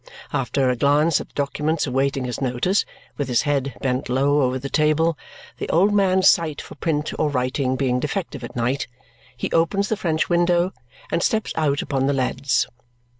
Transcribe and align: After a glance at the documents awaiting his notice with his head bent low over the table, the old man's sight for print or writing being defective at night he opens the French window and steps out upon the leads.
After 0.33 0.67
a 0.67 0.75
glance 0.75 1.21
at 1.21 1.27
the 1.27 1.35
documents 1.35 1.85
awaiting 1.85 2.25
his 2.25 2.41
notice 2.41 2.85
with 3.17 3.27
his 3.27 3.43
head 3.43 3.75
bent 3.83 4.09
low 4.09 4.41
over 4.41 4.57
the 4.57 4.67
table, 4.67 5.15
the 5.59 5.69
old 5.69 5.93
man's 5.93 6.27
sight 6.27 6.59
for 6.59 6.73
print 6.73 7.13
or 7.19 7.29
writing 7.29 7.75
being 7.75 7.99
defective 7.99 8.43
at 8.43 8.55
night 8.55 8.87
he 9.37 9.51
opens 9.51 9.89
the 9.89 9.95
French 9.95 10.27
window 10.27 10.73
and 11.11 11.21
steps 11.21 11.53
out 11.55 11.83
upon 11.83 12.07
the 12.07 12.13
leads. 12.13 12.65